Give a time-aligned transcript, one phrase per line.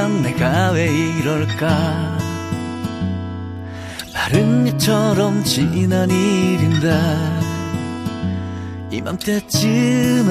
[0.00, 2.18] 이럴까 내가 왜 이럴까?
[4.14, 6.90] 마른葉처럼 지난 일인데
[8.90, 10.30] 이맘때쯤에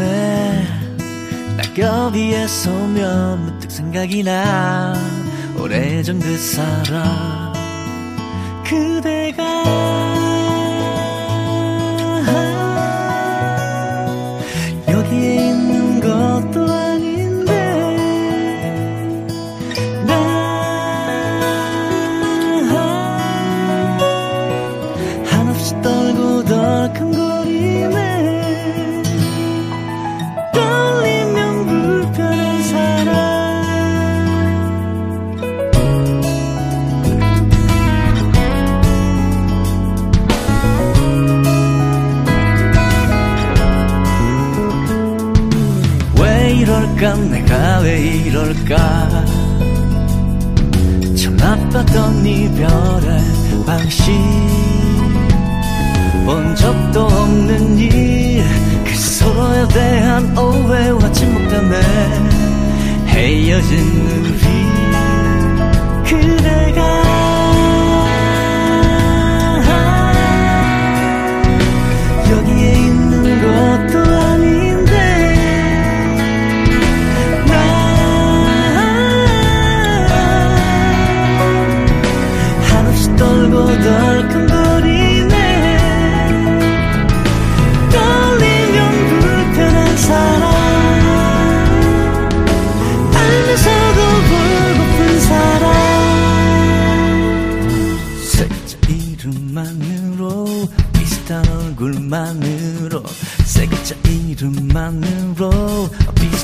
[1.58, 4.96] 낙엽 위에 서면 문득 생각이 나.
[5.56, 7.54] 오래전 그 사람
[8.64, 9.89] 그대가
[63.72, 63.99] in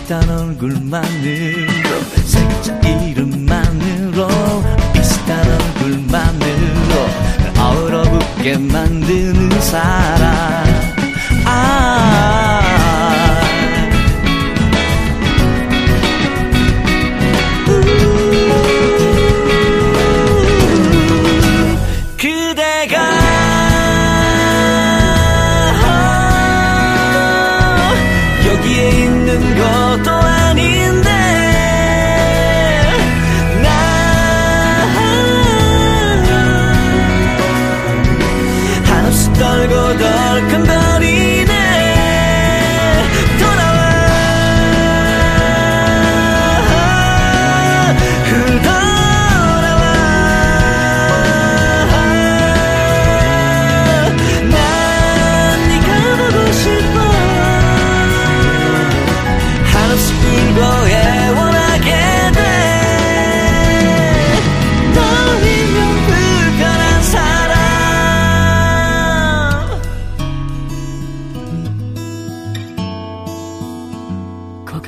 [0.06, 4.28] 비슷한 얼굴만으로 세 글자 이름만으로
[4.94, 6.94] 비슷한 얼굴만으로
[7.60, 10.65] 얼어붙게 만드는 사람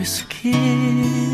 [0.08, 1.28] skin.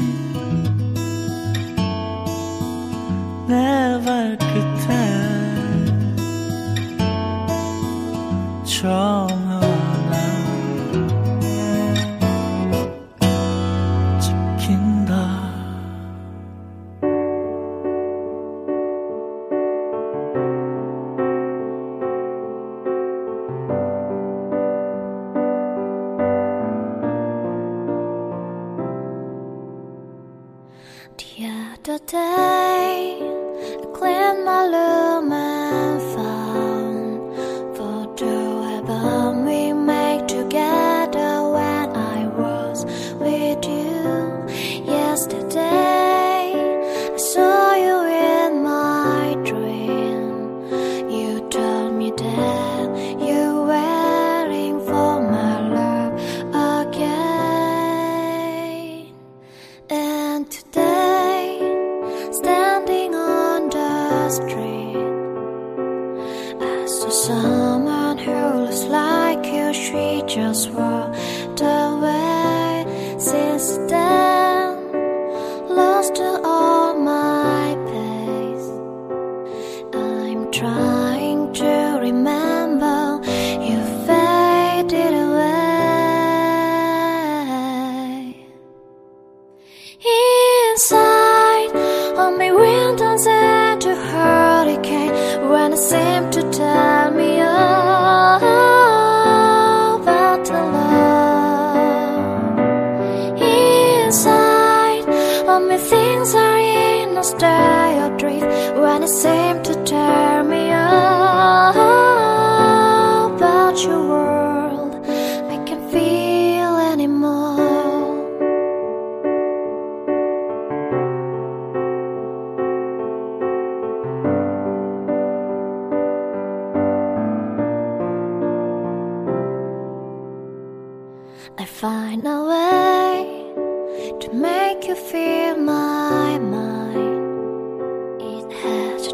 [67.04, 68.32] to someone who
[68.64, 71.12] looks like you, she just wore
[71.58, 71.83] the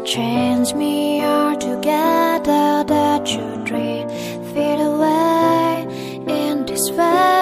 [0.04, 4.08] chance me are together that you dream
[4.54, 5.86] fade away
[6.26, 7.39] in this way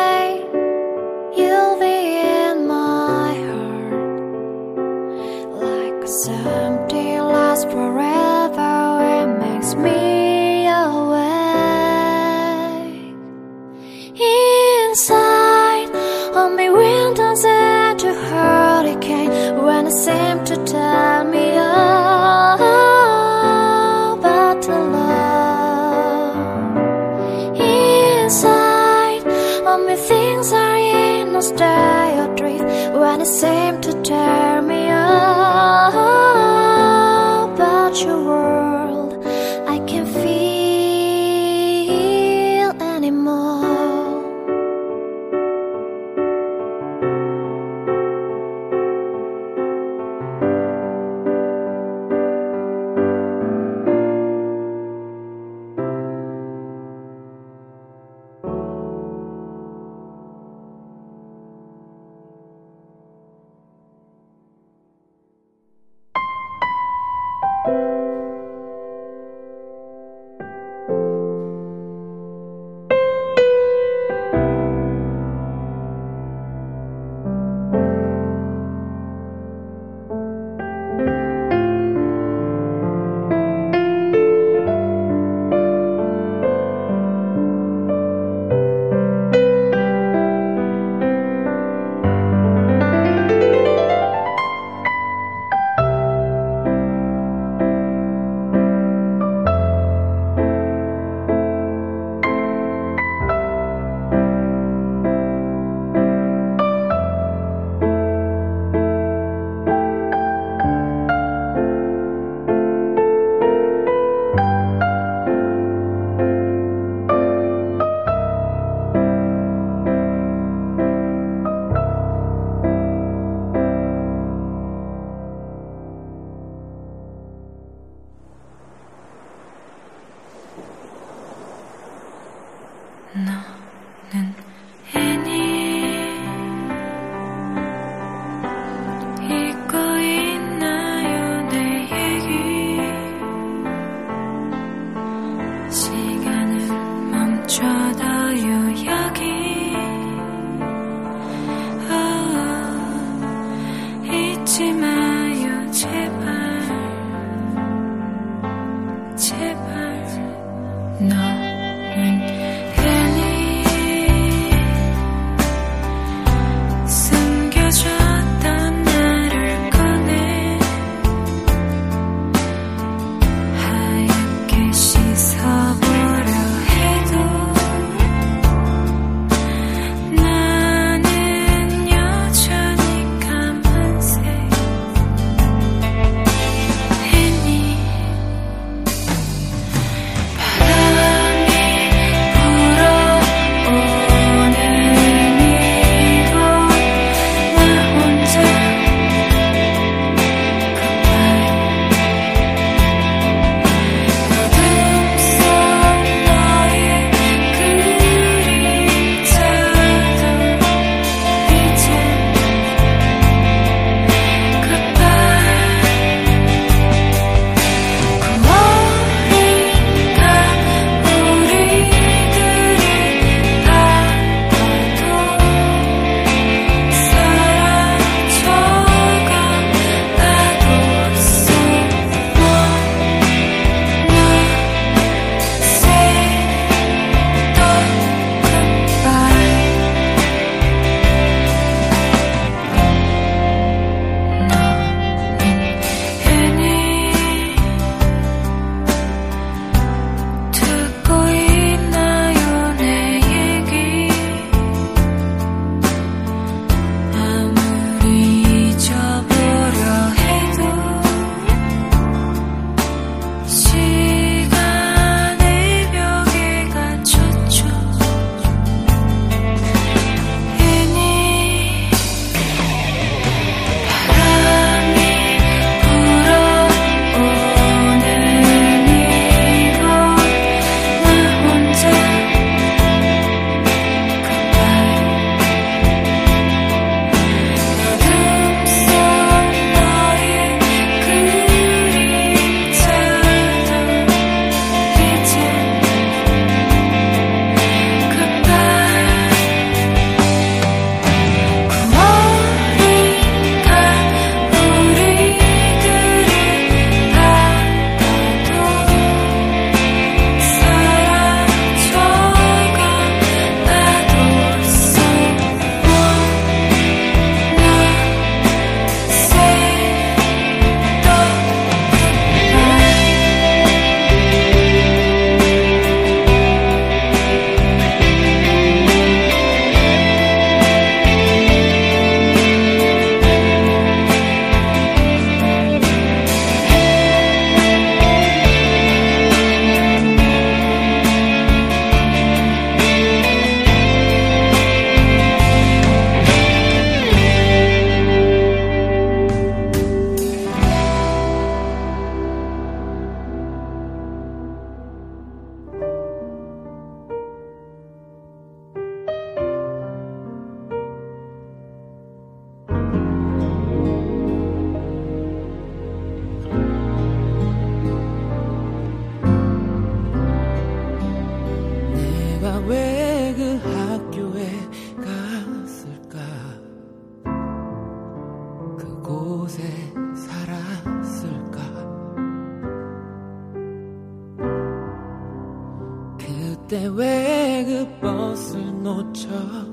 [389.29, 389.68] touch.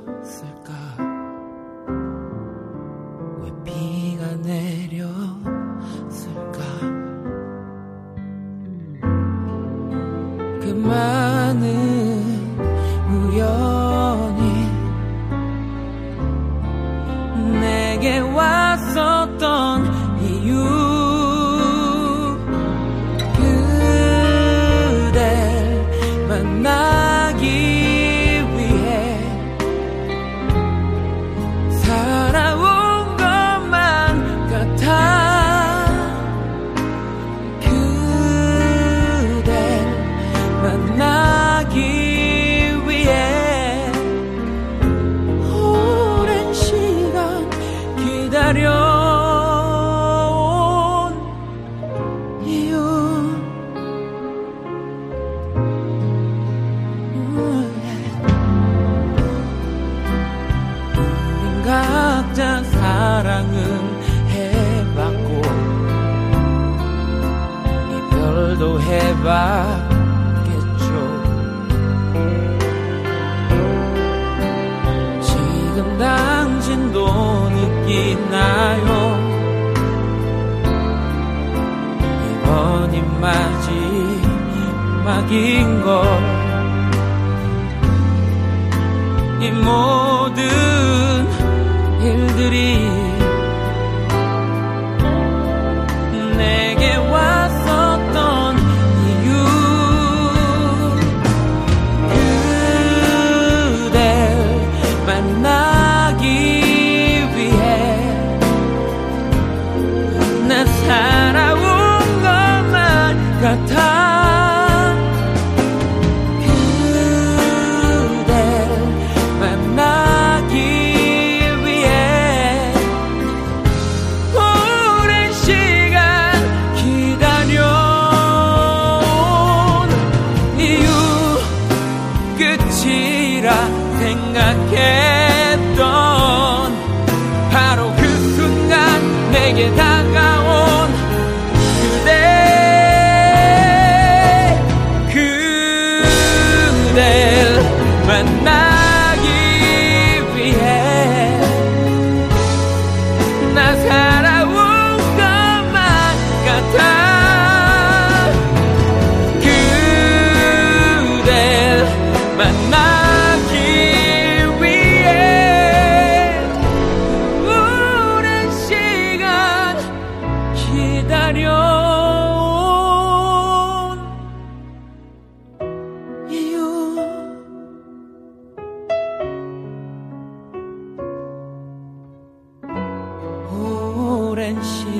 [184.45, 184.94] 前行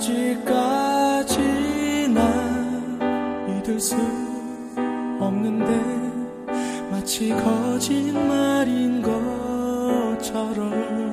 [0.00, 1.38] 아직까지
[2.08, 2.98] 난
[3.46, 3.94] 믿을 수
[5.20, 5.78] 없는데
[6.90, 9.02] 마치 거짓말인
[10.16, 11.09] 것처럼.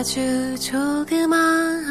[0.00, 1.84] 아주 조그만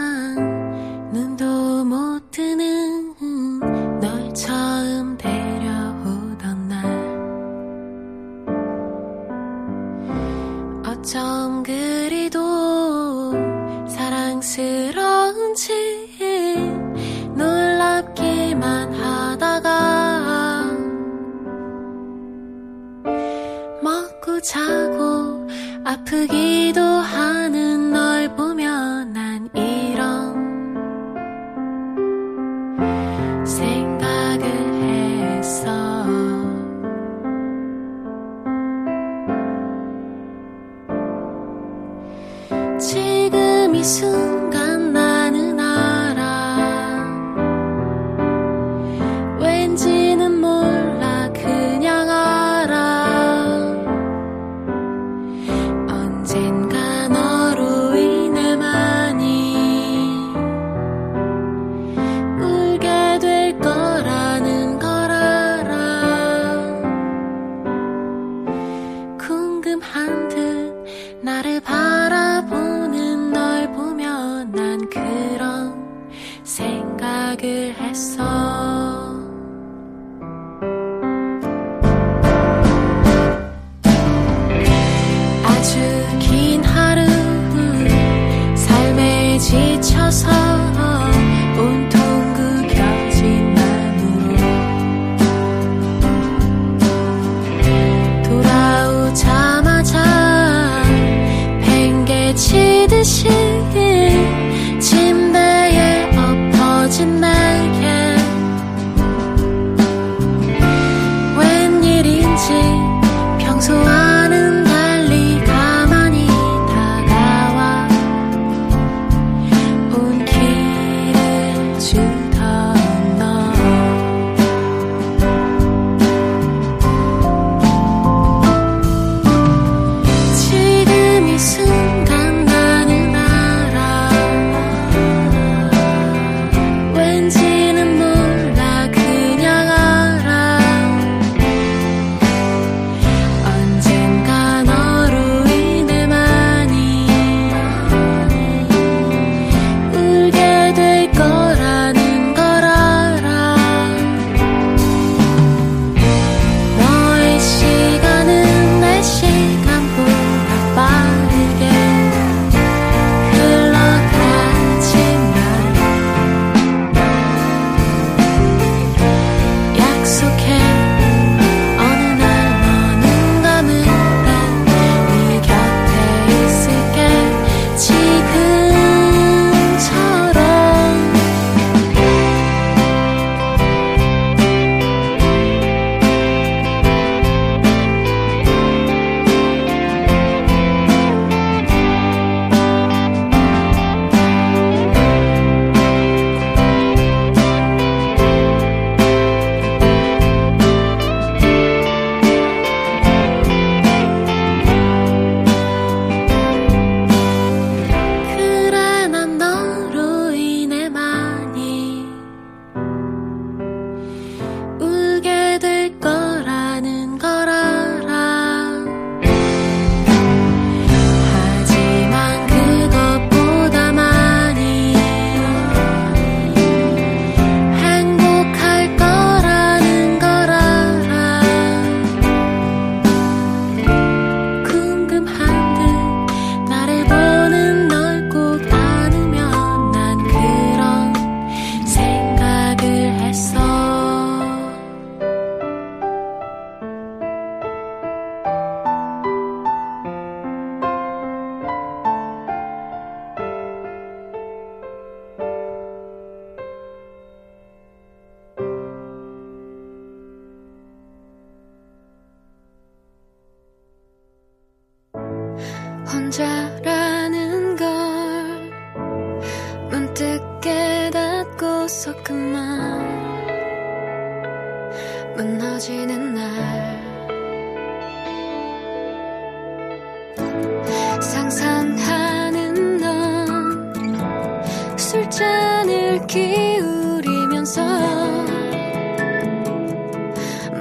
[286.28, 287.82] 기울이면서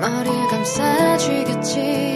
[0.00, 2.07] 머리를 감싸주겠지.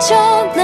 [0.00, 0.59] 就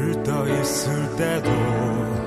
[0.00, 2.19] 들떠 있을 때도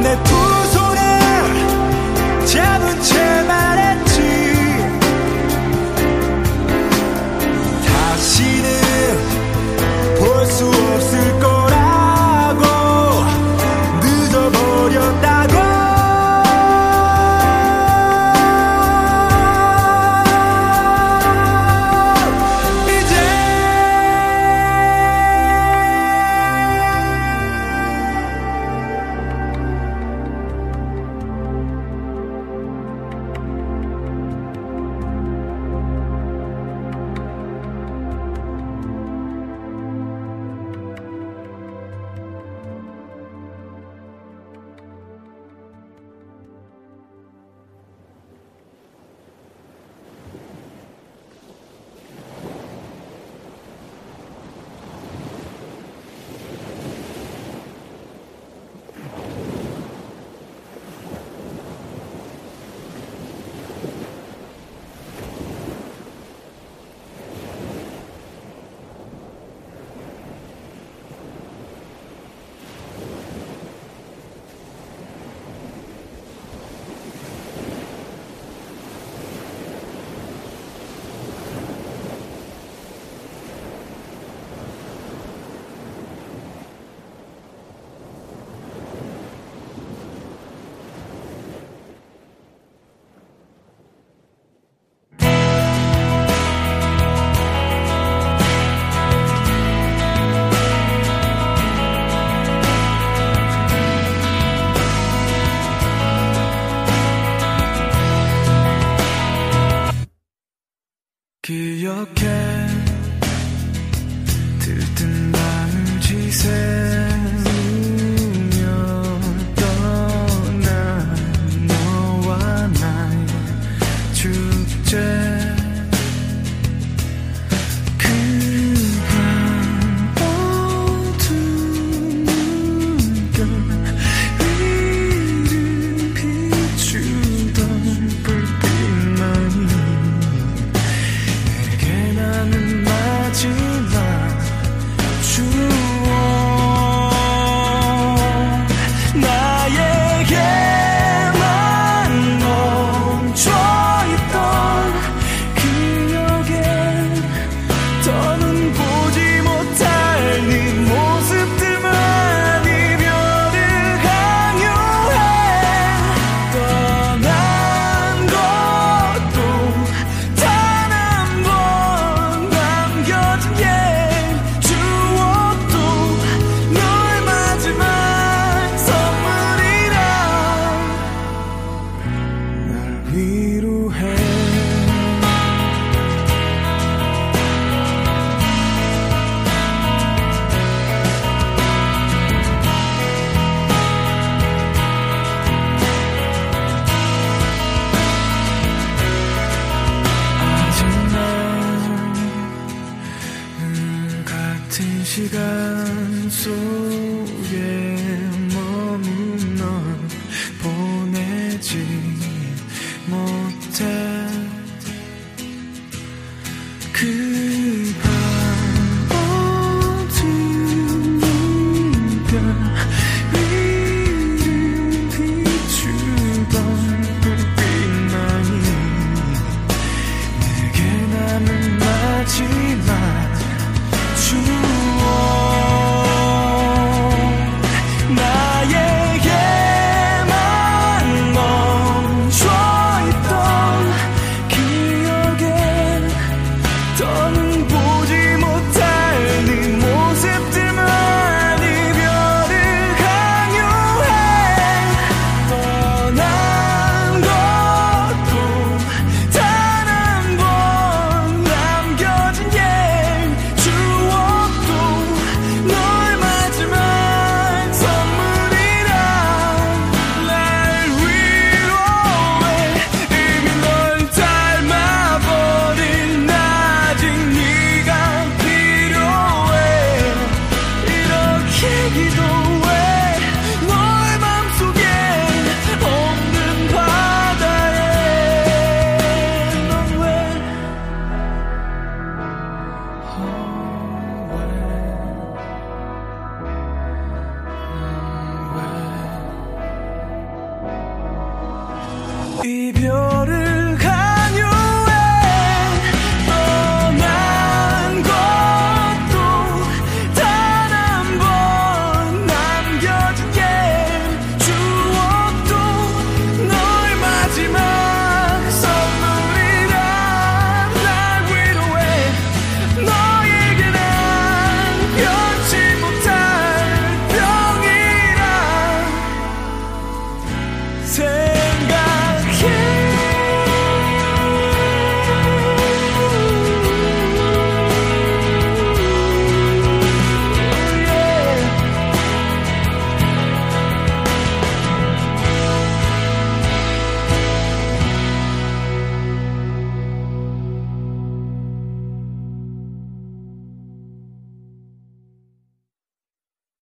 [0.00, 0.37] 내 두.